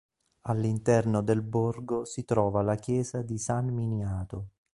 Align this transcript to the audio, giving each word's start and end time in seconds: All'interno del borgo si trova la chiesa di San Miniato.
All'interno 0.47 1.21
del 1.21 1.43
borgo 1.43 2.05
si 2.05 2.25
trova 2.25 2.63
la 2.63 2.73
chiesa 2.73 3.21
di 3.21 3.37
San 3.37 3.67
Miniato. 3.67 4.47